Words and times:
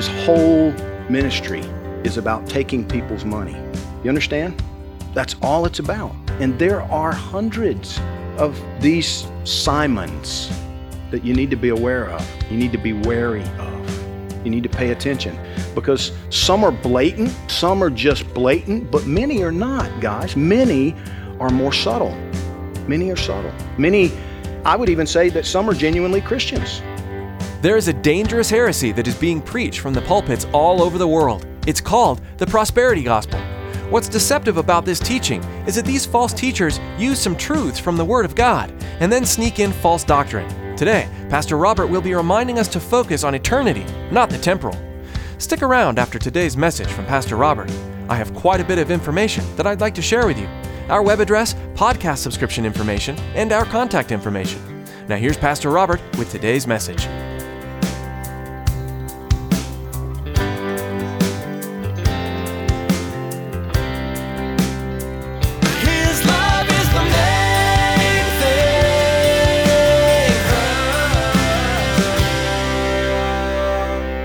His 0.00 0.08
whole 0.24 0.72
ministry 1.10 1.60
is 2.04 2.16
about 2.16 2.46
taking 2.46 2.88
people's 2.88 3.26
money. 3.26 3.54
You 4.02 4.08
understand? 4.08 4.64
That's 5.12 5.36
all 5.42 5.66
it's 5.66 5.78
about. 5.78 6.16
And 6.40 6.58
there 6.58 6.80
are 6.80 7.12
hundreds 7.12 8.00
of 8.38 8.58
these 8.80 9.26
Simons 9.44 10.50
that 11.10 11.22
you 11.22 11.34
need 11.34 11.50
to 11.50 11.56
be 11.56 11.68
aware 11.68 12.08
of. 12.08 12.26
You 12.50 12.56
need 12.56 12.72
to 12.72 12.78
be 12.78 12.94
wary 12.94 13.42
of. 13.58 14.42
You 14.42 14.50
need 14.50 14.62
to 14.62 14.70
pay 14.70 14.92
attention 14.92 15.38
because 15.74 16.12
some 16.30 16.64
are 16.64 16.72
blatant, 16.72 17.36
some 17.50 17.84
are 17.84 17.90
just 17.90 18.26
blatant, 18.32 18.90
but 18.90 19.04
many 19.04 19.42
are 19.42 19.52
not, 19.52 20.00
guys. 20.00 20.34
Many 20.34 20.96
are 21.40 21.50
more 21.50 21.74
subtle. 21.74 22.14
Many 22.88 23.10
are 23.10 23.16
subtle. 23.16 23.52
Many, 23.76 24.12
I 24.64 24.76
would 24.76 24.88
even 24.88 25.06
say 25.06 25.28
that 25.28 25.44
some 25.44 25.68
are 25.68 25.74
genuinely 25.74 26.22
Christians. 26.22 26.80
There 27.62 27.76
is 27.76 27.88
a 27.88 27.92
dangerous 27.92 28.48
heresy 28.48 28.90
that 28.92 29.06
is 29.06 29.14
being 29.14 29.42
preached 29.42 29.80
from 29.80 29.92
the 29.92 30.00
pulpits 30.00 30.46
all 30.50 30.82
over 30.82 30.96
the 30.96 31.06
world. 31.06 31.46
It's 31.66 31.80
called 31.80 32.22
the 32.38 32.46
prosperity 32.46 33.02
gospel. 33.02 33.38
What's 33.90 34.08
deceptive 34.08 34.56
about 34.56 34.86
this 34.86 34.98
teaching 34.98 35.42
is 35.66 35.74
that 35.74 35.84
these 35.84 36.06
false 36.06 36.32
teachers 36.32 36.80
use 36.96 37.18
some 37.18 37.36
truths 37.36 37.78
from 37.78 37.98
the 37.98 38.04
Word 38.04 38.24
of 38.24 38.34
God 38.34 38.72
and 39.00 39.12
then 39.12 39.26
sneak 39.26 39.58
in 39.58 39.72
false 39.72 40.04
doctrine. 40.04 40.48
Today, 40.74 41.06
Pastor 41.28 41.58
Robert 41.58 41.88
will 41.88 42.00
be 42.00 42.14
reminding 42.14 42.58
us 42.58 42.66
to 42.68 42.80
focus 42.80 43.24
on 43.24 43.34
eternity, 43.34 43.84
not 44.10 44.30
the 44.30 44.38
temporal. 44.38 44.78
Stick 45.36 45.60
around 45.60 45.98
after 45.98 46.18
today's 46.18 46.56
message 46.56 46.88
from 46.88 47.04
Pastor 47.04 47.36
Robert. 47.36 47.70
I 48.08 48.16
have 48.16 48.34
quite 48.34 48.62
a 48.62 48.64
bit 48.64 48.78
of 48.78 48.90
information 48.90 49.44
that 49.56 49.66
I'd 49.66 49.82
like 49.82 49.94
to 49.96 50.02
share 50.02 50.26
with 50.26 50.38
you 50.38 50.48
our 50.88 51.02
web 51.02 51.20
address, 51.20 51.52
podcast 51.74 52.18
subscription 52.18 52.64
information, 52.64 53.18
and 53.34 53.52
our 53.52 53.66
contact 53.66 54.12
information. 54.12 54.86
Now, 55.08 55.16
here's 55.16 55.36
Pastor 55.36 55.68
Robert 55.68 56.00
with 56.16 56.30
today's 56.30 56.66
message. 56.66 57.06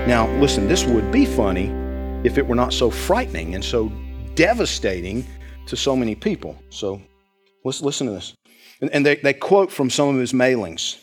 Now, 0.06 0.28
listen, 0.36 0.68
this 0.68 0.84
would 0.84 1.10
be 1.10 1.26
funny 1.26 1.66
if 2.22 2.38
it 2.38 2.46
were 2.46 2.54
not 2.54 2.72
so 2.72 2.90
frightening 2.90 3.56
and 3.56 3.64
so 3.64 3.90
devastating 4.36 5.26
to 5.66 5.76
so 5.76 5.96
many 5.96 6.14
people. 6.14 6.56
So 6.70 7.02
let's 7.64 7.82
listen 7.82 8.06
to 8.06 8.12
this. 8.12 8.32
And, 8.80 8.88
and 8.90 9.04
they, 9.04 9.16
they 9.16 9.32
quote 9.32 9.72
from 9.72 9.90
some 9.90 10.14
of 10.14 10.20
his 10.20 10.32
mailings, 10.32 11.02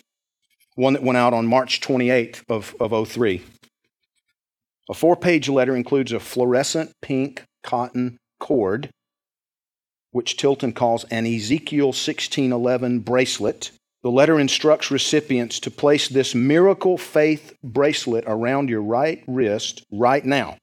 one 0.75 0.93
that 0.93 1.03
went 1.03 1.17
out 1.17 1.33
on 1.33 1.47
March 1.47 1.81
28th 1.81 2.43
of, 2.47 2.75
of 2.79 3.09
03. 3.09 3.41
A 4.89 4.93
four 4.93 5.17
page 5.17 5.49
letter 5.49 5.75
includes 5.75 6.13
a 6.13 6.19
fluorescent 6.21 6.93
pink 7.01 7.43
cotton 7.61 8.17
cord, 8.39 8.89
which 10.11 10.37
Tilton 10.37 10.71
calls 10.71 11.03
an 11.11 11.25
Ezekiel 11.25 11.87
1611 11.87 12.99
bracelet. 12.99 13.71
The 14.03 14.11
letter 14.11 14.37
instructs 14.37 14.91
recipients 14.91 15.61
to 15.61 15.71
place 15.71 16.09
this 16.09 16.35
miracle 16.35 16.97
faith 16.97 17.53
bracelet 17.63 18.25
around 18.27 18.69
your 18.69 18.81
right 18.81 19.23
wrist 19.27 19.85
right 19.91 20.25
now. 20.25 20.57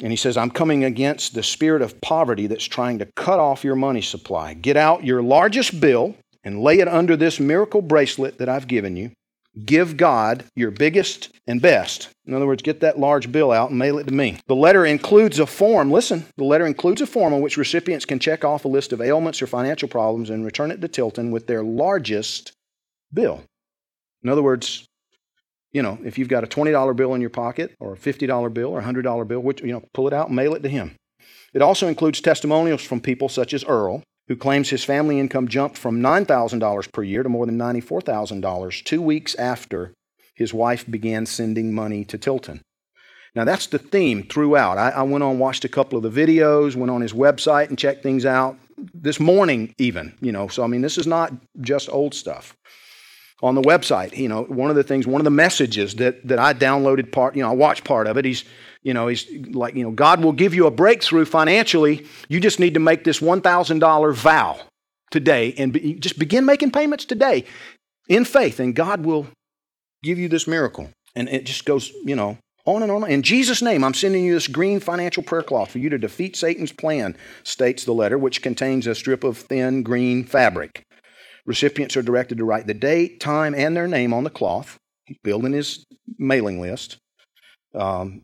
And 0.00 0.12
he 0.12 0.16
says, 0.16 0.36
I'm 0.36 0.50
coming 0.50 0.84
against 0.84 1.34
the 1.34 1.42
spirit 1.42 1.82
of 1.82 2.00
poverty 2.00 2.46
that's 2.46 2.64
trying 2.64 3.00
to 3.00 3.06
cut 3.16 3.40
off 3.40 3.64
your 3.64 3.74
money 3.74 4.00
supply. 4.00 4.54
Get 4.54 4.76
out 4.76 5.04
your 5.04 5.22
largest 5.22 5.80
bill 5.80 6.14
and 6.44 6.62
lay 6.62 6.78
it 6.78 6.86
under 6.86 7.16
this 7.16 7.40
miracle 7.40 7.82
bracelet 7.82 8.38
that 8.38 8.48
I've 8.48 8.68
given 8.68 8.96
you. 8.96 9.10
Give 9.64 9.96
God 9.96 10.44
your 10.54 10.70
biggest 10.70 11.30
and 11.46 11.60
best. 11.60 12.10
In 12.26 12.34
other 12.34 12.46
words, 12.46 12.62
get 12.62 12.80
that 12.80 12.98
large 12.98 13.30
bill 13.30 13.52
out 13.52 13.70
and 13.70 13.78
mail 13.78 13.98
it 13.98 14.06
to 14.08 14.14
me. 14.14 14.38
The 14.46 14.56
letter 14.56 14.84
includes 14.84 15.38
a 15.38 15.46
form. 15.46 15.90
Listen, 15.90 16.26
the 16.36 16.44
letter 16.44 16.66
includes 16.66 17.00
a 17.00 17.06
form 17.06 17.32
on 17.32 17.40
which 17.40 17.56
recipients 17.56 18.04
can 18.04 18.18
check 18.18 18.44
off 18.44 18.64
a 18.64 18.68
list 18.68 18.92
of 18.92 19.00
ailments 19.00 19.42
or 19.42 19.46
financial 19.46 19.88
problems 19.88 20.30
and 20.30 20.44
return 20.44 20.70
it 20.70 20.80
to 20.80 20.88
Tilton 20.88 21.30
with 21.30 21.46
their 21.46 21.62
largest 21.62 22.52
bill. 23.14 23.42
In 24.22 24.30
other 24.30 24.42
words, 24.42 24.86
you 25.72 25.82
know, 25.82 25.98
if 26.04 26.18
you've 26.18 26.28
got 26.28 26.44
a 26.44 26.46
$20 26.46 26.96
bill 26.96 27.14
in 27.14 27.20
your 27.20 27.30
pocket 27.30 27.74
or 27.80 27.92
a 27.92 27.96
$50 27.96 28.54
bill 28.54 28.70
or 28.70 28.78
a 28.78 28.84
$100 28.84 29.28
bill, 29.28 29.40
which, 29.40 29.60
you 29.60 29.72
know, 29.72 29.82
pull 29.92 30.06
it 30.06 30.14
out 30.14 30.28
and 30.28 30.36
mail 30.36 30.54
it 30.54 30.62
to 30.62 30.68
him. 30.68 30.96
It 31.52 31.62
also 31.62 31.88
includes 31.88 32.20
testimonials 32.20 32.82
from 32.82 33.00
people 33.00 33.28
such 33.28 33.52
as 33.52 33.64
Earl, 33.64 34.02
who 34.28 34.36
claims 34.36 34.70
his 34.70 34.84
family 34.84 35.20
income 35.20 35.48
jumped 35.48 35.76
from 35.76 36.00
$9,000 36.00 36.92
per 36.92 37.02
year 37.02 37.22
to 37.22 37.28
more 37.28 37.44
than 37.44 37.58
$94,000 37.58 38.84
two 38.84 39.02
weeks 39.02 39.34
after 39.34 39.92
his 40.34 40.54
wife 40.54 40.88
began 40.90 41.26
sending 41.26 41.74
money 41.74 42.04
to 42.04 42.18
Tilton. 42.18 42.62
Now, 43.34 43.44
that's 43.44 43.66
the 43.66 43.78
theme 43.78 44.22
throughout. 44.22 44.78
I, 44.78 44.90
I 44.90 45.02
went 45.02 45.24
on, 45.24 45.40
watched 45.40 45.64
a 45.64 45.68
couple 45.68 45.98
of 45.98 46.14
the 46.14 46.26
videos, 46.26 46.76
went 46.76 46.90
on 46.90 47.00
his 47.00 47.12
website 47.12 47.68
and 47.68 47.76
checked 47.76 48.02
things 48.02 48.24
out 48.24 48.56
this 48.94 49.18
morning, 49.18 49.74
even, 49.78 50.14
you 50.20 50.30
know. 50.30 50.46
So, 50.46 50.62
I 50.62 50.68
mean, 50.68 50.82
this 50.82 50.98
is 50.98 51.06
not 51.06 51.32
just 51.60 51.88
old 51.90 52.14
stuff 52.14 52.56
on 53.44 53.54
the 53.54 53.62
website. 53.62 54.16
You 54.16 54.28
know, 54.28 54.42
one 54.44 54.70
of 54.70 54.76
the 54.76 54.82
things, 54.82 55.06
one 55.06 55.20
of 55.20 55.24
the 55.24 55.30
messages 55.30 55.96
that 55.96 56.26
that 56.26 56.38
I 56.38 56.54
downloaded 56.54 57.12
part, 57.12 57.36
you 57.36 57.42
know, 57.42 57.50
I 57.50 57.54
watched 57.54 57.84
part 57.84 58.06
of 58.06 58.16
it. 58.16 58.24
He's, 58.24 58.44
you 58.82 58.94
know, 58.94 59.06
he's 59.06 59.30
like, 59.54 59.74
you 59.74 59.84
know, 59.84 59.90
God 59.90 60.24
will 60.24 60.32
give 60.32 60.54
you 60.54 60.66
a 60.66 60.70
breakthrough 60.70 61.26
financially. 61.26 62.06
You 62.28 62.40
just 62.40 62.58
need 62.58 62.74
to 62.74 62.80
make 62.80 63.04
this 63.04 63.20
one 63.20 63.42
thousand 63.42 63.80
dollar 63.80 64.12
vow 64.12 64.58
today, 65.10 65.54
and 65.58 65.72
be, 65.72 65.94
just 65.94 66.18
begin 66.18 66.46
making 66.46 66.70
payments 66.72 67.04
today 67.04 67.44
in 68.08 68.24
faith, 68.24 68.58
and 68.58 68.74
God 68.74 69.04
will 69.04 69.26
give 70.02 70.18
you 70.18 70.28
this 70.28 70.48
miracle. 70.48 70.90
And 71.14 71.28
it 71.28 71.44
just 71.44 71.64
goes, 71.64 71.92
you 72.04 72.16
know. 72.16 72.38
On 72.66 72.82
and 72.82 72.90
on. 72.90 73.10
In 73.10 73.20
Jesus' 73.20 73.60
name, 73.60 73.84
I'm 73.84 73.92
sending 73.92 74.24
you 74.24 74.32
this 74.32 74.48
green 74.48 74.80
financial 74.80 75.22
prayer 75.22 75.42
cloth 75.42 75.70
for 75.70 75.78
you 75.78 75.90
to 75.90 75.98
defeat 75.98 76.34
Satan's 76.34 76.72
plan, 76.72 77.14
states 77.42 77.84
the 77.84 77.92
letter, 77.92 78.16
which 78.16 78.40
contains 78.40 78.86
a 78.86 78.94
strip 78.94 79.22
of 79.22 79.36
thin 79.36 79.82
green 79.82 80.24
fabric. 80.24 80.82
Recipients 81.46 81.96
are 81.96 82.02
directed 82.02 82.38
to 82.38 82.44
write 82.44 82.66
the 82.66 82.74
date, 82.74 83.20
time, 83.20 83.54
and 83.54 83.76
their 83.76 83.88
name 83.88 84.12
on 84.12 84.24
the 84.24 84.30
cloth, 84.30 84.78
He's 85.04 85.18
building 85.22 85.52
his 85.52 85.84
mailing 86.18 86.60
list. 86.60 86.96
Um, 87.74 88.22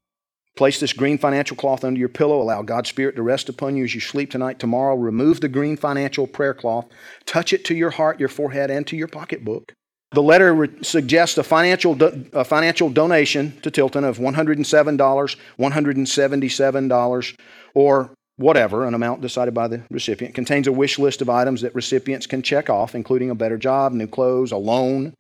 place 0.57 0.81
this 0.81 0.93
green 0.93 1.19
financial 1.19 1.57
cloth 1.57 1.85
under 1.85 1.99
your 1.99 2.09
pillow. 2.09 2.41
Allow 2.41 2.63
God's 2.63 2.89
Spirit 2.89 3.17
to 3.17 3.23
rest 3.23 3.49
upon 3.49 3.77
you 3.77 3.85
as 3.85 3.95
you 3.95 4.01
sleep 4.01 4.31
tonight. 4.31 4.59
Tomorrow, 4.59 4.97
remove 4.97 5.41
the 5.41 5.49
green 5.49 5.77
financial 5.77 6.27
prayer 6.27 6.55
cloth. 6.55 6.87
Touch 7.27 7.53
it 7.53 7.65
to 7.67 7.75
your 7.75 7.91
heart, 7.91 8.19
your 8.19 8.29
forehead, 8.29 8.71
and 8.71 8.87
to 8.87 8.97
your 8.97 9.09
pocketbook. 9.09 9.73
The 10.13 10.23
letter 10.23 10.53
re- 10.55 10.83
suggests 10.83 11.39
a 11.39 11.45
financial, 11.45 11.95
do- 11.95 12.27
a 12.33 12.45
financial 12.45 12.91
donation 12.91 13.61
to 13.61 13.71
Tilton 13.71 14.05
of 14.05 14.19
$107, 14.19 15.37
$177, 15.59 17.37
or 17.75 18.11
whatever, 18.41 18.87
an 18.87 18.95
amount 18.95 19.21
decided 19.21 19.53
by 19.53 19.69
the 19.69 19.83
recipient, 19.91 20.35
contains 20.35 20.67
a 20.67 20.73
wish 20.73 20.99
list 20.99 21.21
of 21.21 21.29
items 21.29 21.61
that 21.61 21.75
recipients 21.75 22.27
can 22.27 22.43
check 22.43 22.71
off, 22.71 22.95
including 22.95 23.31
a 23.31 23.35
better 23.35 23.59
job, 23.59 23.93
new 23.93 24.07
clothes, 24.07 24.51
a 24.51 24.57
loan, 24.57 25.15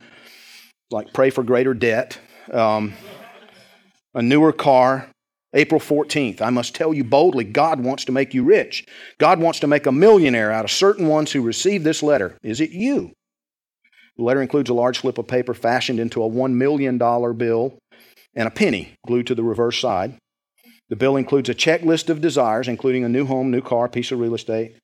like 0.91 1.13
pray 1.13 1.31
for 1.31 1.45
greater 1.45 1.75
debt, 1.75 2.19
um, 2.53 2.95
a 4.15 4.23
newer 4.23 4.53
car. 4.53 5.09
April 5.53 5.81
14th, 5.81 6.41
I 6.41 6.51
must 6.51 6.77
tell 6.77 6.95
you 6.95 7.03
boldly, 7.03 7.43
God 7.43 7.81
wants 7.81 8.05
to 8.05 8.13
make 8.13 8.33
you 8.35 8.45
rich. 8.45 8.87
God 9.19 9.41
wants 9.41 9.59
to 9.61 9.67
make 9.67 9.85
a 9.85 9.93
millionaire 9.93 10.53
out 10.53 10.65
of 10.65 10.71
certain 10.71 11.09
ones 11.09 11.33
who 11.33 11.43
receive 11.43 11.83
this 11.83 12.05
letter. 12.05 12.37
Is 12.45 12.61
it 12.61 12.71
you? 12.71 13.11
The 14.17 14.23
letter 14.23 14.43
includes 14.43 14.71
a 14.71 14.75
large 14.75 15.01
slip 15.01 15.19
of 15.19 15.27
paper 15.27 15.53
fashioned 15.53 15.99
into 15.99 16.23
a 16.23 16.31
$1 16.31 16.53
million 16.53 16.99
bill 16.99 17.79
and 18.37 18.47
a 18.47 18.51
penny 18.51 18.95
glued 19.07 19.27
to 19.27 19.35
the 19.35 19.43
reverse 19.43 19.81
side. 19.81 20.20
The 20.91 20.97
bill 20.97 21.17
includes 21.17 21.49
a 21.49 21.55
checklist 21.55 22.11
of 22.11 22.21
desires, 22.21 22.67
including 22.67 23.05
a 23.05 23.09
new 23.09 23.25
home, 23.25 23.53
new 23.53 23.61
car, 23.61 23.89
piece 23.89 24.11
of 24.11 24.19
real 24.19 24.35
estate. 24.35 24.75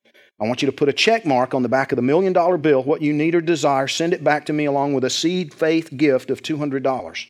I 0.40 0.46
want 0.46 0.62
you 0.62 0.66
to 0.66 0.72
put 0.72 0.88
a 0.88 0.92
check 0.92 1.26
mark 1.26 1.52
on 1.52 1.64
the 1.64 1.68
back 1.68 1.90
of 1.90 1.96
the 1.96 2.02
million 2.02 2.32
dollar 2.32 2.56
bill, 2.58 2.80
what 2.84 3.02
you 3.02 3.12
need 3.12 3.34
or 3.34 3.40
desire. 3.40 3.88
Send 3.88 4.12
it 4.14 4.22
back 4.22 4.46
to 4.46 4.52
me 4.52 4.66
along 4.66 4.94
with 4.94 5.02
a 5.02 5.10
seed 5.10 5.52
faith 5.52 5.96
gift 5.96 6.30
of 6.30 6.42
$200. 6.42 7.26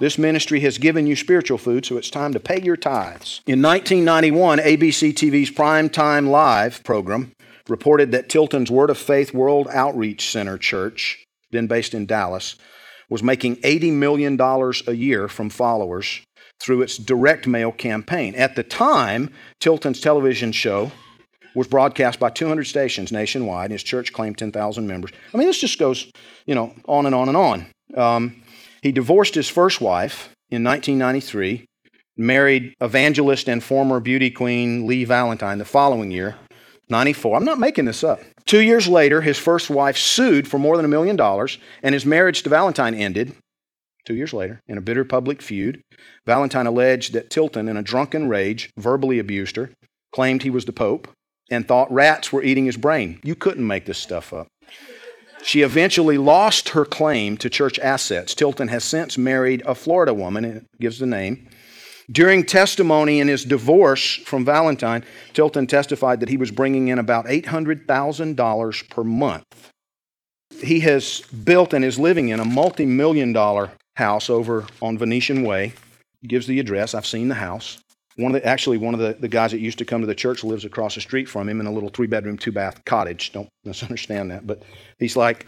This 0.00 0.18
ministry 0.18 0.58
has 0.60 0.76
given 0.76 1.06
you 1.06 1.14
spiritual 1.14 1.56
food, 1.56 1.86
so 1.86 1.96
it's 1.96 2.10
time 2.10 2.32
to 2.32 2.40
pay 2.40 2.60
your 2.60 2.76
tithes. 2.76 3.42
In 3.46 3.62
1991, 3.62 4.58
ABC 4.58 5.12
TV's 5.12 5.50
Prime 5.50 5.88
Time 5.88 6.26
Live 6.26 6.82
program 6.82 7.32
reported 7.68 8.10
that 8.10 8.28
Tilton's 8.28 8.72
Word 8.72 8.90
of 8.90 8.98
Faith 8.98 9.32
World 9.34 9.68
Outreach 9.70 10.28
Center 10.28 10.58
Church, 10.58 11.24
then 11.52 11.68
based 11.68 11.94
in 11.94 12.06
Dallas, 12.06 12.56
was 13.08 13.22
making 13.22 13.56
$80 13.56 13.92
million 13.92 14.40
a 14.40 14.92
year 14.92 15.28
from 15.28 15.50
followers 15.50 16.20
through 16.60 16.82
its 16.82 16.96
direct 16.96 17.46
mail 17.46 17.72
campaign. 17.72 18.34
At 18.34 18.56
the 18.56 18.62
time, 18.62 19.30
Tilton's 19.60 20.00
television 20.00 20.52
show 20.52 20.90
was 21.54 21.66
broadcast 21.66 22.20
by 22.20 22.30
200 22.30 22.64
stations 22.64 23.10
nationwide. 23.10 23.66
And 23.66 23.72
his 23.72 23.82
church 23.82 24.12
claimed 24.12 24.38
10,000 24.38 24.86
members. 24.86 25.10
I 25.32 25.36
mean, 25.38 25.46
this 25.46 25.60
just 25.60 25.78
goes, 25.78 26.10
you 26.46 26.54
know, 26.54 26.74
on 26.86 27.06
and 27.06 27.14
on 27.14 27.28
and 27.28 27.36
on. 27.36 27.66
Um, 27.96 28.42
he 28.82 28.92
divorced 28.92 29.34
his 29.34 29.48
first 29.48 29.80
wife 29.80 30.28
in 30.50 30.62
1993, 30.62 31.64
married 32.16 32.74
evangelist 32.80 33.48
and 33.48 33.62
former 33.62 34.00
beauty 34.00 34.30
queen 34.30 34.86
Leigh 34.86 35.04
Valentine 35.04 35.58
the 35.58 35.64
following 35.64 36.10
year, 36.10 36.36
94. 36.88 37.36
I'm 37.36 37.44
not 37.44 37.58
making 37.58 37.84
this 37.84 38.04
up. 38.04 38.20
Two 38.44 38.60
years 38.60 38.86
later, 38.86 39.20
his 39.20 39.38
first 39.38 39.70
wife 39.70 39.96
sued 39.96 40.46
for 40.46 40.58
more 40.58 40.76
than 40.76 40.84
a 40.84 40.88
million 40.88 41.16
dollars, 41.16 41.58
and 41.82 41.92
his 41.94 42.06
marriage 42.06 42.42
to 42.42 42.50
Valentine 42.50 42.94
ended. 42.94 43.34
Two 44.04 44.14
years 44.14 44.32
later, 44.32 44.60
in 44.68 44.78
a 44.78 44.80
bitter 44.80 45.04
public 45.04 45.42
feud, 45.42 45.82
Valentine 46.26 46.66
alleged 46.66 47.12
that 47.12 47.28
Tilton, 47.28 47.68
in 47.68 47.76
a 47.76 47.82
drunken 47.82 48.28
rage, 48.28 48.70
verbally 48.76 49.18
abused 49.18 49.56
her, 49.56 49.70
claimed 50.14 50.42
he 50.42 50.50
was 50.50 50.64
the 50.64 50.72
Pope, 50.72 51.08
and 51.50 51.66
thought 51.66 51.92
rats 51.92 52.32
were 52.32 52.42
eating 52.42 52.66
his 52.66 52.76
brain. 52.76 53.20
You 53.24 53.34
couldn't 53.34 53.66
make 53.66 53.86
this 53.86 53.98
stuff 53.98 54.32
up. 54.32 54.46
She 55.42 55.62
eventually 55.62 56.18
lost 56.18 56.70
her 56.70 56.84
claim 56.84 57.36
to 57.38 57.50
church 57.50 57.78
assets. 57.80 58.34
Tilton 58.34 58.68
has 58.68 58.84
since 58.84 59.18
married 59.18 59.62
a 59.66 59.74
Florida 59.74 60.14
woman, 60.14 60.44
it 60.44 60.64
gives 60.80 60.98
the 60.98 61.06
name. 61.06 61.48
During 62.10 62.44
testimony 62.44 63.20
in 63.20 63.28
his 63.28 63.44
divorce 63.44 64.14
from 64.14 64.44
Valentine, 64.44 65.04
Tilton 65.32 65.66
testified 65.66 66.20
that 66.20 66.28
he 66.28 66.36
was 66.36 66.50
bringing 66.50 66.88
in 66.88 66.98
about 66.98 67.26
$800,000 67.26 68.90
per 68.90 69.04
month. 69.04 69.72
He 70.62 70.80
has 70.80 71.20
built 71.44 71.74
and 71.74 71.84
is 71.84 71.98
living 71.98 72.28
in 72.28 72.40
a 72.40 72.44
multi 72.44 72.86
million 72.86 73.32
dollar 73.32 73.72
house 73.96 74.30
over 74.30 74.66
on 74.80 74.96
Venetian 74.96 75.42
Way. 75.42 75.72
He 76.22 76.28
Gives 76.28 76.46
the 76.46 76.60
address. 76.60 76.94
I've 76.94 77.06
seen 77.06 77.28
the 77.28 77.34
house. 77.34 77.78
One 78.16 78.34
of 78.34 78.40
the, 78.40 78.48
actually, 78.48 78.78
one 78.78 78.94
of 78.94 79.00
the, 79.00 79.16
the 79.18 79.28
guys 79.28 79.50
that 79.50 79.58
used 79.58 79.78
to 79.78 79.84
come 79.84 80.00
to 80.00 80.06
the 80.06 80.14
church 80.14 80.42
lives 80.44 80.64
across 80.64 80.94
the 80.94 81.02
street 81.02 81.28
from 81.28 81.48
him 81.48 81.60
in 81.60 81.66
a 81.66 81.72
little 81.72 81.90
three 81.90 82.06
bedroom, 82.06 82.38
two 82.38 82.52
bath 82.52 82.82
cottage. 82.86 83.32
Don't 83.32 83.48
misunderstand 83.64 84.30
that. 84.30 84.46
But 84.46 84.62
he's 84.98 85.16
like, 85.16 85.46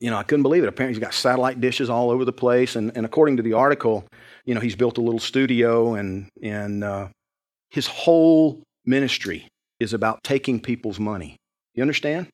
you 0.00 0.10
know, 0.10 0.18
I 0.18 0.22
couldn't 0.22 0.42
believe 0.42 0.62
it. 0.62 0.68
Apparently, 0.68 0.98
he's 0.98 1.02
got 1.02 1.14
satellite 1.14 1.60
dishes 1.60 1.88
all 1.88 2.10
over 2.10 2.26
the 2.26 2.32
place. 2.32 2.76
And, 2.76 2.94
and 2.96 3.06
according 3.06 3.38
to 3.38 3.42
the 3.42 3.54
article, 3.54 4.04
you 4.46 4.54
know, 4.54 4.60
he's 4.60 4.76
built 4.76 4.96
a 4.96 5.02
little 5.02 5.20
studio, 5.20 5.94
and, 5.94 6.28
and 6.42 6.82
uh, 6.82 7.08
his 7.70 7.86
whole 7.86 8.62
ministry 8.86 9.48
is 9.78 9.92
about 9.92 10.22
taking 10.24 10.60
people's 10.60 10.98
money. 10.98 11.36
You 11.74 11.82
understand? 11.82 12.28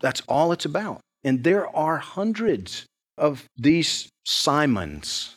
That's 0.00 0.20
all 0.28 0.52
it's 0.52 0.66
about. 0.66 1.00
And 1.24 1.44
there 1.44 1.74
are 1.74 1.98
hundreds 1.98 2.84
of 3.16 3.44
these 3.56 4.08
Simons 4.26 5.36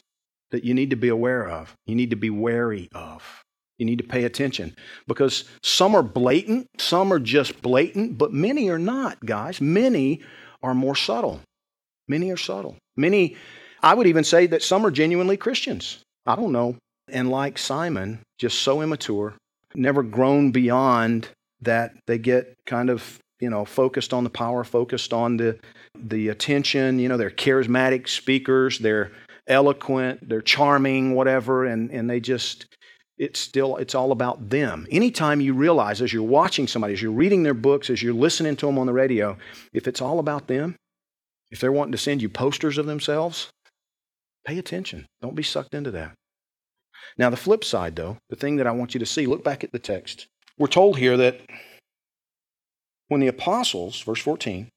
that 0.51 0.63
you 0.63 0.73
need 0.73 0.89
to 0.89 0.95
be 0.95 1.09
aware 1.09 1.47
of, 1.47 1.73
you 1.85 1.95
need 1.95 2.09
to 2.09 2.15
be 2.15 2.29
wary 2.29 2.89
of. 2.93 3.43
You 3.77 3.85
need 3.85 3.97
to 3.97 4.05
pay 4.05 4.23
attention 4.23 4.73
because 5.05 5.43
some 5.61 5.95
are 5.95 6.03
blatant, 6.03 6.67
some 6.77 7.11
are 7.11 7.19
just 7.19 7.61
blatant, 7.61 8.17
but 8.17 8.31
many 8.31 8.69
are 8.69 8.79
not, 8.79 9.25
guys. 9.25 9.59
Many 9.59 10.21
are 10.63 10.73
more 10.73 10.95
subtle. 10.95 11.41
Many 12.07 12.31
are 12.31 12.37
subtle. 12.37 12.77
Many, 12.95 13.35
I 13.83 13.93
would 13.93 14.07
even 14.07 14.23
say 14.23 14.47
that 14.47 14.63
some 14.63 14.85
are 14.85 14.91
genuinely 14.91 15.35
Christians. 15.35 16.04
I 16.25 16.35
don't 16.35 16.51
know. 16.51 16.77
And 17.07 17.29
like 17.29 17.57
Simon, 17.57 18.19
just 18.39 18.61
so 18.61 18.81
immature, 18.81 19.35
never 19.75 20.03
grown 20.03 20.51
beyond 20.51 21.29
that 21.61 21.93
they 22.07 22.17
get 22.17 22.55
kind 22.65 22.89
of, 22.89 23.19
you 23.39 23.49
know, 23.49 23.65
focused 23.65 24.13
on 24.13 24.23
the 24.23 24.29
power, 24.29 24.63
focused 24.63 25.13
on 25.13 25.37
the 25.37 25.59
the 25.95 26.29
attention, 26.29 26.99
you 26.99 27.07
know, 27.07 27.17
they're 27.17 27.29
charismatic 27.29 28.07
speakers, 28.07 28.79
they're 28.79 29.11
eloquent, 29.47 30.27
they're 30.27 30.41
charming, 30.41 31.13
whatever, 31.13 31.65
and, 31.65 31.91
and 31.91 32.09
they 32.09 32.19
just 32.19 32.65
it's 33.17 33.39
still 33.39 33.77
it's 33.77 33.95
all 33.95 34.11
about 34.11 34.49
them 34.49 34.85
anytime 34.91 35.39
you 35.39 35.53
realize 35.53 36.01
as 36.01 36.11
you're 36.11 36.21
watching 36.21 36.67
somebody 36.67 36.93
as 36.93 37.01
you're 37.01 37.11
reading 37.11 37.43
their 37.43 37.53
books 37.53 37.89
as 37.89 38.03
you're 38.03 38.13
listening 38.13 38.55
to 38.55 38.65
them 38.65 38.77
on 38.77 38.85
the 38.85 38.93
radio 38.93 39.37
if 39.71 39.87
it's 39.87 40.01
all 40.01 40.19
about 40.19 40.47
them 40.47 40.75
if 41.49 41.59
they're 41.59 41.71
wanting 41.71 41.93
to 41.93 41.97
send 41.97 42.21
you 42.21 42.27
posters 42.27 42.77
of 42.77 42.85
themselves 42.85 43.49
pay 44.45 44.57
attention. 44.57 45.05
Don't 45.21 45.35
be 45.35 45.43
sucked 45.43 45.73
into 45.73 45.91
that. 45.91 46.13
Now 47.17 47.29
the 47.29 47.37
flip 47.37 47.63
side 47.63 47.95
though 47.95 48.17
the 48.29 48.35
thing 48.35 48.57
that 48.57 48.67
i 48.67 48.71
want 48.71 48.93
you 48.93 48.99
to 48.99 49.05
see 49.05 49.25
look 49.25 49.43
back 49.43 49.63
at 49.63 49.71
the 49.71 49.79
text. 49.79 50.27
We're 50.57 50.67
told 50.67 50.97
here 50.97 51.17
that 51.17 51.41
when 53.07 53.21
the 53.21 53.27
apostles 53.27 54.01
verse 54.01 54.21
14 54.21 54.69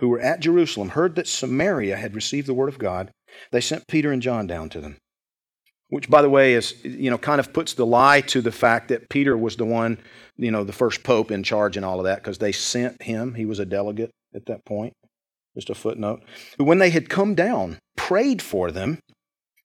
who 0.00 0.08
were 0.08 0.20
at 0.20 0.40
jerusalem 0.40 0.90
heard 0.90 1.14
that 1.14 1.28
samaria 1.28 1.96
had 1.96 2.14
received 2.14 2.48
the 2.48 2.54
word 2.54 2.68
of 2.68 2.78
god 2.78 3.10
they 3.52 3.60
sent 3.60 3.86
peter 3.86 4.10
and 4.10 4.22
john 4.22 4.46
down 4.46 4.68
to 4.70 4.80
them. 4.80 4.96
Which 5.88 6.10
by 6.10 6.22
the 6.22 6.30
way 6.30 6.54
is 6.54 6.74
you 6.84 7.10
know 7.10 7.18
kind 7.18 7.40
of 7.40 7.52
puts 7.52 7.74
the 7.74 7.86
lie 7.86 8.22
to 8.22 8.40
the 8.40 8.52
fact 8.52 8.88
that 8.88 9.08
peter 9.08 9.36
was 9.36 9.56
the 9.56 9.64
one 9.64 9.98
you 10.36 10.50
know 10.50 10.64
the 10.64 10.72
first 10.72 11.02
pope 11.02 11.30
in 11.30 11.42
charge 11.42 11.76
and 11.76 11.84
all 11.84 11.98
of 11.98 12.04
that 12.04 12.18
because 12.18 12.38
they 12.38 12.52
sent 12.52 13.02
him. 13.02 13.34
He 13.34 13.44
was 13.44 13.58
a 13.58 13.66
delegate 13.66 14.10
at 14.34 14.46
that 14.46 14.64
point. 14.64 14.94
Just 15.54 15.70
a 15.70 15.74
footnote. 15.74 16.22
When 16.58 16.78
they 16.78 16.90
had 16.90 17.08
come 17.08 17.34
down 17.34 17.78
prayed 18.10 18.42
for 18.42 18.72
them 18.72 18.98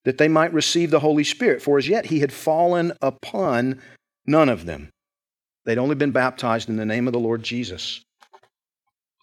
that 0.04 0.20
they 0.20 0.28
might 0.28 0.54
receive 0.54 0.92
the 0.92 1.00
holy 1.00 1.24
spirit 1.24 1.64
for 1.64 1.80
as 1.80 1.88
yet 1.88 2.06
he 2.06 2.20
had 2.20 2.32
fallen 2.32 2.94
upon 3.02 3.82
none 4.28 4.50
of 4.50 4.68
them. 4.68 4.88
They'd 5.66 5.80
only 5.80 5.96
been 5.96 6.12
baptized 6.12 6.70
in 6.70 6.76
the 6.76 6.86
name 6.86 7.08
of 7.08 7.14
the 7.14 7.20
lord 7.20 7.42
jesus. 7.42 8.04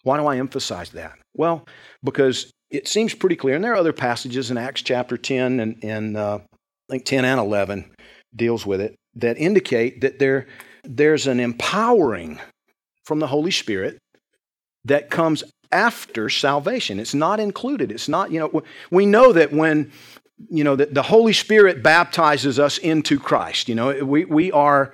Why 0.03 0.17
do 0.17 0.25
i 0.25 0.35
emphasize 0.35 0.89
that? 0.89 1.17
Well 1.33 1.65
because 2.03 2.51
it 2.69 2.89
seems 2.89 3.13
pretty 3.13 3.37
clear 3.37 3.55
and 3.55 3.63
there 3.63 3.71
are 3.71 3.77
other 3.77 3.93
passages 3.93 4.51
in 4.51 4.57
acts 4.57 4.81
chapter 4.81 5.15
10 5.15 5.61
and, 5.61 5.81
and 5.81 6.17
uh, 6.17 6.39
I 6.43 6.91
think 6.91 7.05
10 7.05 7.23
and 7.23 7.39
11 7.39 7.95
deals 8.35 8.65
with 8.65 8.81
it, 8.81 8.93
that 9.15 9.37
indicate 9.37 10.01
that 10.01 10.19
there, 10.19 10.47
there's 10.83 11.27
an 11.27 11.39
empowering 11.39 12.41
from 13.05 13.19
the 13.19 13.27
Holy 13.27 13.51
Spirit 13.51 13.99
that 14.83 15.09
comes 15.09 15.45
after 15.73 16.29
salvation. 16.29 16.99
It's 16.99 17.13
not 17.13 17.39
included. 17.39 17.91
It's 17.91 18.07
not, 18.07 18.31
you 18.31 18.39
know, 18.39 18.63
we 18.91 19.05
know 19.05 19.33
that 19.33 19.51
when, 19.51 19.91
you 20.49 20.63
know, 20.63 20.75
that 20.75 20.93
the 20.93 21.01
Holy 21.01 21.33
Spirit 21.33 21.83
baptizes 21.83 22.59
us 22.59 22.77
into 22.77 23.19
Christ, 23.19 23.67
you 23.67 23.75
know, 23.75 24.05
we, 24.05 24.25
we 24.25 24.51
are, 24.51 24.93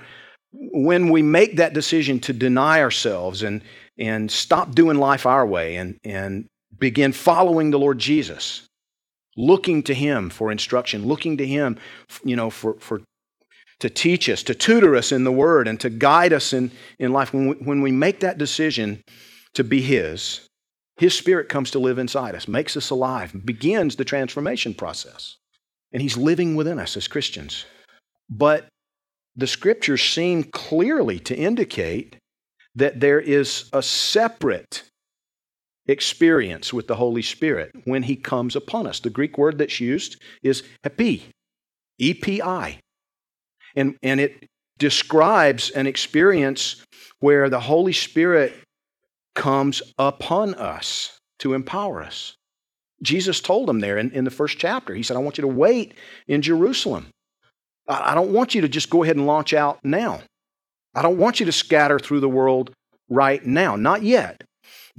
when 0.51 1.09
we 1.09 1.21
make 1.21 1.57
that 1.57 1.73
decision 1.73 2.19
to 2.21 2.33
deny 2.33 2.81
ourselves 2.81 3.43
and, 3.43 3.61
and 3.97 4.31
stop 4.31 4.73
doing 4.73 4.97
life 4.97 5.25
our 5.25 5.45
way 5.45 5.75
and, 5.75 5.99
and 6.03 6.47
begin 6.79 7.11
following 7.11 7.71
the 7.71 7.79
Lord 7.79 7.99
Jesus, 7.99 8.65
looking 9.37 9.83
to 9.83 9.93
him 9.93 10.29
for 10.29 10.51
instruction, 10.51 11.05
looking 11.05 11.37
to 11.37 11.45
him, 11.45 11.77
you 12.23 12.35
know, 12.35 12.49
for, 12.49 12.75
for 12.79 13.01
to 13.79 13.89
teach 13.89 14.27
us, 14.29 14.43
to 14.43 14.55
tutor 14.55 14.95
us 14.95 15.11
in 15.11 15.23
the 15.23 15.31
word, 15.31 15.67
and 15.67 15.79
to 15.79 15.89
guide 15.89 16.33
us 16.33 16.53
in, 16.53 16.71
in 16.99 17.13
life. 17.13 17.33
When 17.33 17.47
we, 17.49 17.55
when 17.55 17.81
we 17.81 17.91
make 17.91 18.19
that 18.21 18.37
decision 18.37 19.01
to 19.53 19.63
be 19.63 19.81
his, 19.81 20.48
his 20.99 21.17
spirit 21.17 21.49
comes 21.49 21.71
to 21.71 21.79
live 21.79 21.97
inside 21.97 22.35
us, 22.35 22.47
makes 22.47 22.77
us 22.77 22.89
alive, 22.89 23.33
begins 23.45 23.95
the 23.95 24.05
transformation 24.05 24.73
process. 24.73 25.37
And 25.91 26.01
he's 26.01 26.17
living 26.17 26.55
within 26.55 26.77
us 26.77 26.95
as 26.97 27.07
Christians. 27.07 27.65
But 28.29 28.67
the 29.35 29.47
scriptures 29.47 30.03
seem 30.03 30.43
clearly 30.43 31.19
to 31.21 31.35
indicate 31.35 32.17
that 32.75 32.99
there 32.99 33.19
is 33.19 33.69
a 33.73 33.81
separate 33.81 34.83
experience 35.87 36.71
with 36.71 36.87
the 36.87 36.95
Holy 36.95 37.23
Spirit 37.23 37.71
when 37.85 38.03
He 38.03 38.15
comes 38.15 38.55
upon 38.55 38.85
us. 38.85 38.99
The 38.99 39.09
Greek 39.09 39.37
word 39.37 39.57
that's 39.57 39.79
used 39.79 40.21
is 40.43 40.63
epi, 40.83 41.31
E 41.97 42.13
P 42.13 42.41
I. 42.41 42.79
And, 43.75 43.97
and 44.03 44.19
it 44.19 44.45
describes 44.77 45.71
an 45.71 45.87
experience 45.87 46.83
where 47.19 47.49
the 47.49 47.59
Holy 47.59 47.93
Spirit 47.93 48.53
comes 49.35 49.81
upon 49.97 50.55
us 50.55 51.19
to 51.39 51.53
empower 51.53 52.01
us. 52.01 52.35
Jesus 53.01 53.39
told 53.39 53.67
them 53.67 53.79
there 53.79 53.97
in, 53.97 54.11
in 54.11 54.25
the 54.25 54.31
first 54.31 54.57
chapter, 54.57 54.93
He 54.93 55.03
said, 55.03 55.15
I 55.15 55.21
want 55.21 55.37
you 55.37 55.43
to 55.43 55.47
wait 55.47 55.93
in 56.27 56.41
Jerusalem. 56.41 57.07
I, 57.87 58.11
I 58.11 58.15
don't 58.15 58.33
want 58.33 58.55
you 58.55 58.61
to 58.61 58.69
just 58.69 58.89
go 58.89 59.03
ahead 59.03 59.15
and 59.15 59.25
launch 59.25 59.53
out 59.53 59.79
now. 59.83 60.21
I 60.95 61.01
don't 61.01 61.17
want 61.17 61.39
you 61.39 61.45
to 61.45 61.51
scatter 61.51 61.99
through 61.99 62.19
the 62.19 62.29
world 62.29 62.71
right 63.09 63.45
now, 63.45 63.75
not 63.75 64.03
yet. 64.03 64.43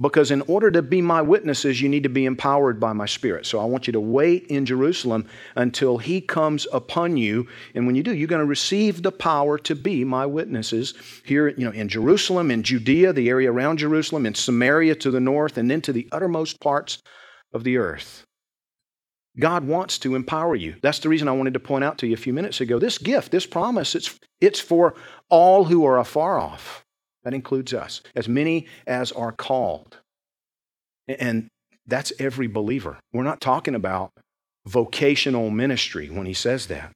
Because 0.01 0.31
in 0.31 0.41
order 0.43 0.71
to 0.71 0.81
be 0.81 0.99
my 0.99 1.21
witnesses, 1.21 1.79
you 1.79 1.87
need 1.87 2.03
to 2.03 2.09
be 2.09 2.25
empowered 2.25 2.79
by 2.79 2.91
my 2.91 3.05
spirit. 3.05 3.45
So 3.45 3.59
I 3.59 3.65
want 3.65 3.85
you 3.85 3.93
to 3.93 3.99
wait 3.99 4.47
in 4.47 4.65
Jerusalem 4.65 5.27
until 5.55 5.99
he 5.99 6.21
comes 6.21 6.65
upon 6.73 7.17
you. 7.17 7.47
And 7.75 7.85
when 7.85 7.95
you 7.95 8.01
do, 8.01 8.15
you're 8.15 8.27
going 8.27 8.41
to 8.41 8.45
receive 8.45 9.03
the 9.03 9.11
power 9.11 9.59
to 9.59 9.75
be 9.75 10.03
my 10.03 10.25
witnesses 10.25 10.95
here, 11.23 11.49
you 11.49 11.65
know, 11.65 11.71
in 11.71 11.87
Jerusalem, 11.87 12.49
in 12.49 12.63
Judea, 12.63 13.13
the 13.13 13.29
area 13.29 13.51
around 13.51 13.77
Jerusalem, 13.77 14.25
in 14.25 14.33
Samaria 14.33 14.95
to 14.95 15.11
the 15.11 15.19
north, 15.19 15.57
and 15.57 15.69
then 15.69 15.81
to 15.81 15.93
the 15.93 16.09
uttermost 16.11 16.59
parts 16.59 16.97
of 17.53 17.63
the 17.63 17.77
earth. 17.77 18.25
God 19.39 19.65
wants 19.67 19.99
to 19.99 20.15
empower 20.15 20.55
you. 20.55 20.75
That's 20.81 20.99
the 20.99 21.09
reason 21.09 21.27
I 21.27 21.33
wanted 21.33 21.53
to 21.53 21.59
point 21.59 21.83
out 21.83 21.99
to 21.99 22.07
you 22.07 22.13
a 22.13 22.17
few 22.17 22.33
minutes 22.33 22.59
ago. 22.59 22.79
This 22.79 22.97
gift, 22.97 23.31
this 23.31 23.45
promise, 23.45 23.93
it's, 23.93 24.19
it's 24.41 24.59
for 24.59 24.95
all 25.29 25.65
who 25.65 25.85
are 25.85 25.99
afar 25.99 26.39
off. 26.39 26.83
That 27.23 27.33
includes 27.33 27.73
us, 27.73 28.01
as 28.15 28.27
many 28.27 28.67
as 28.87 29.11
are 29.11 29.31
called. 29.31 29.97
And 31.07 31.49
that's 31.85 32.13
every 32.19 32.47
believer. 32.47 32.97
We're 33.13 33.23
not 33.23 33.41
talking 33.41 33.75
about 33.75 34.11
vocational 34.65 35.49
ministry 35.49 36.09
when 36.09 36.25
he 36.25 36.33
says 36.33 36.67
that. 36.67 36.91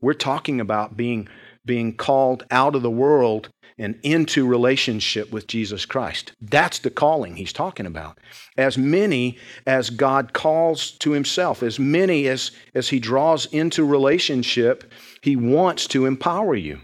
We're 0.00 0.14
talking 0.14 0.60
about 0.60 0.96
being, 0.96 1.28
being 1.64 1.96
called 1.96 2.44
out 2.50 2.74
of 2.74 2.82
the 2.82 2.90
world 2.90 3.48
and 3.78 3.98
into 4.02 4.46
relationship 4.46 5.32
with 5.32 5.46
Jesus 5.46 5.84
Christ. 5.84 6.32
That's 6.40 6.78
the 6.78 6.90
calling 6.90 7.36
he's 7.36 7.52
talking 7.52 7.86
about. 7.86 8.18
As 8.56 8.78
many 8.78 9.38
as 9.66 9.90
God 9.90 10.32
calls 10.32 10.92
to 10.98 11.12
himself, 11.12 11.62
as 11.62 11.78
many 11.78 12.28
as, 12.28 12.52
as 12.74 12.88
he 12.88 13.00
draws 13.00 13.46
into 13.46 13.84
relationship, 13.84 14.92
he 15.22 15.34
wants 15.34 15.86
to 15.88 16.06
empower 16.06 16.54
you. 16.54 16.80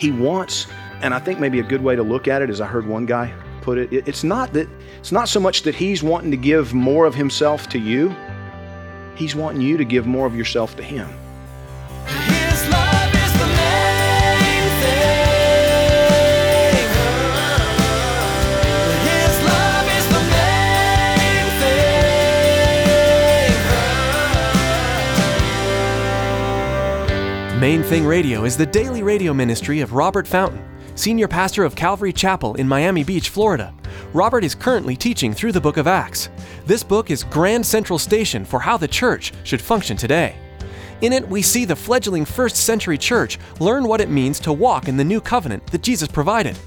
He 0.00 0.10
wants, 0.10 0.66
and 1.02 1.12
I 1.12 1.18
think 1.18 1.40
maybe 1.40 1.60
a 1.60 1.62
good 1.62 1.82
way 1.82 1.94
to 1.94 2.02
look 2.02 2.26
at 2.26 2.40
it 2.40 2.48
is 2.48 2.62
I 2.62 2.66
heard 2.66 2.86
one 2.86 3.04
guy 3.04 3.34
put 3.60 3.76
it, 3.76 3.92
it's 3.92 4.24
not 4.24 4.54
that 4.54 4.66
it's 4.98 5.12
not 5.12 5.28
so 5.28 5.38
much 5.38 5.62
that 5.64 5.74
he's 5.74 6.02
wanting 6.02 6.30
to 6.30 6.38
give 6.38 6.72
more 6.72 7.04
of 7.04 7.14
himself 7.14 7.68
to 7.68 7.78
you. 7.78 8.16
He's 9.14 9.36
wanting 9.36 9.60
you 9.60 9.76
to 9.76 9.84
give 9.84 10.06
more 10.06 10.26
of 10.26 10.34
yourself 10.34 10.74
to 10.76 10.82
him. 10.82 11.06
Main 27.60 27.82
Thing 27.82 28.06
Radio 28.06 28.44
is 28.44 28.56
the 28.56 28.64
daily 28.64 29.02
radio 29.02 29.34
ministry 29.34 29.82
of 29.82 29.92
Robert 29.92 30.26
Fountain, 30.26 30.64
senior 30.94 31.28
pastor 31.28 31.62
of 31.62 31.76
Calvary 31.76 32.10
Chapel 32.10 32.54
in 32.54 32.66
Miami 32.66 33.04
Beach, 33.04 33.28
Florida. 33.28 33.74
Robert 34.14 34.44
is 34.44 34.54
currently 34.54 34.96
teaching 34.96 35.34
through 35.34 35.52
the 35.52 35.60
book 35.60 35.76
of 35.76 35.86
Acts. 35.86 36.30
This 36.64 36.82
book 36.82 37.10
is 37.10 37.22
Grand 37.22 37.66
Central 37.66 37.98
Station 37.98 38.46
for 38.46 38.60
how 38.60 38.78
the 38.78 38.88
church 38.88 39.34
should 39.44 39.60
function 39.60 39.98
today. 39.98 40.36
In 41.02 41.12
it, 41.12 41.28
we 41.28 41.42
see 41.42 41.66
the 41.66 41.76
fledgling 41.76 42.24
first 42.24 42.56
century 42.56 42.96
church 42.96 43.38
learn 43.58 43.86
what 43.86 44.00
it 44.00 44.08
means 44.08 44.40
to 44.40 44.54
walk 44.54 44.88
in 44.88 44.96
the 44.96 45.04
new 45.04 45.20
covenant 45.20 45.66
that 45.66 45.82
Jesus 45.82 46.08
provided. 46.08 46.58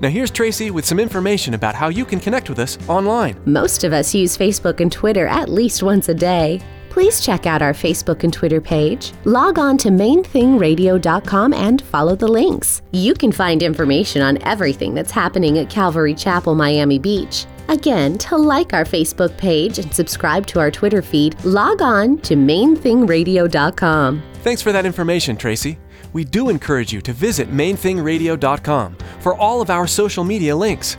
Now, 0.00 0.08
here's 0.08 0.32
Tracy 0.32 0.72
with 0.72 0.84
some 0.84 0.98
information 0.98 1.54
about 1.54 1.76
how 1.76 1.90
you 1.90 2.04
can 2.04 2.18
connect 2.18 2.48
with 2.48 2.58
us 2.58 2.76
online. 2.88 3.40
Most 3.46 3.84
of 3.84 3.92
us 3.92 4.12
use 4.16 4.36
Facebook 4.36 4.80
and 4.80 4.90
Twitter 4.90 5.28
at 5.28 5.48
least 5.48 5.84
once 5.84 6.08
a 6.08 6.14
day. 6.14 6.60
Please 6.90 7.20
check 7.20 7.46
out 7.46 7.62
our 7.62 7.72
Facebook 7.72 8.24
and 8.24 8.32
Twitter 8.32 8.60
page. 8.60 9.12
Log 9.24 9.58
on 9.58 9.78
to 9.78 9.88
mainthingradio.com 9.88 11.54
and 11.54 11.80
follow 11.80 12.16
the 12.16 12.28
links. 12.28 12.82
You 12.90 13.14
can 13.14 13.32
find 13.32 13.62
information 13.62 14.20
on 14.22 14.42
everything 14.42 14.92
that's 14.92 15.12
happening 15.12 15.58
at 15.58 15.70
Calvary 15.70 16.14
Chapel, 16.14 16.54
Miami 16.54 16.98
Beach. 16.98 17.46
Again, 17.68 18.18
to 18.18 18.36
like 18.36 18.72
our 18.72 18.84
Facebook 18.84 19.36
page 19.36 19.78
and 19.78 19.94
subscribe 19.94 20.46
to 20.48 20.58
our 20.58 20.72
Twitter 20.72 21.00
feed, 21.00 21.42
log 21.44 21.80
on 21.80 22.18
to 22.18 22.34
mainthingradio.com. 22.34 24.22
Thanks 24.42 24.60
for 24.60 24.72
that 24.72 24.84
information, 24.84 25.36
Tracy. 25.36 25.78
We 26.12 26.24
do 26.24 26.48
encourage 26.48 26.92
you 26.92 27.00
to 27.02 27.12
visit 27.12 27.52
mainthingradio.com 27.52 28.96
for 29.20 29.36
all 29.36 29.60
of 29.60 29.70
our 29.70 29.86
social 29.86 30.24
media 30.24 30.56
links. 30.56 30.96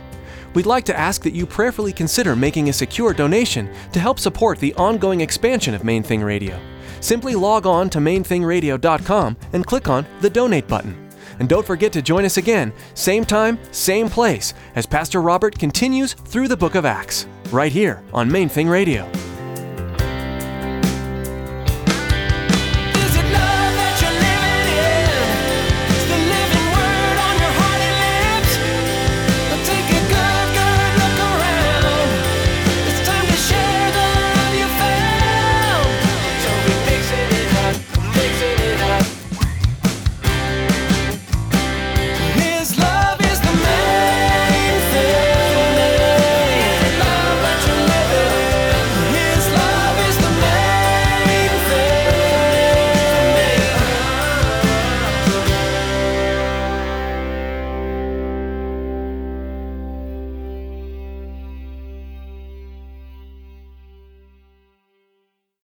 We'd 0.54 0.66
like 0.66 0.84
to 0.84 0.98
ask 0.98 1.22
that 1.22 1.32
you 1.32 1.46
prayerfully 1.46 1.92
consider 1.92 2.36
making 2.36 2.68
a 2.68 2.72
secure 2.72 3.14
donation 3.14 3.72
to 3.92 4.00
help 4.00 4.18
support 4.18 4.58
the 4.58 4.74
ongoing 4.74 5.20
expansion 5.20 5.74
of 5.74 5.84
Main 5.84 6.02
Thing 6.02 6.22
Radio. 6.22 6.60
Simply 7.00 7.34
log 7.34 7.66
on 7.66 7.90
to 7.90 7.98
mainthingradio.com 7.98 9.36
and 9.52 9.66
click 9.66 9.88
on 9.88 10.06
the 10.20 10.30
donate 10.30 10.68
button. 10.68 11.08
And 11.38 11.48
don't 11.48 11.66
forget 11.66 11.92
to 11.94 12.02
join 12.02 12.24
us 12.24 12.36
again, 12.36 12.72
same 12.94 13.24
time, 13.24 13.58
same 13.72 14.08
place, 14.08 14.54
as 14.74 14.86
Pastor 14.86 15.22
Robert 15.22 15.58
continues 15.58 16.12
through 16.12 16.48
the 16.48 16.56
book 16.56 16.74
of 16.74 16.84
Acts, 16.84 17.26
right 17.50 17.72
here 17.72 18.02
on 18.12 18.30
Main 18.30 18.48
Thing 18.48 18.68
Radio. 18.68 19.10